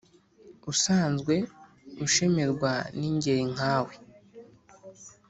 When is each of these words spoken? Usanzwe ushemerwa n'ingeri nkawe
Usanzwe 0.71 1.33
ushemerwa 2.05 2.71
n'ingeri 2.97 3.43
nkawe 3.53 3.93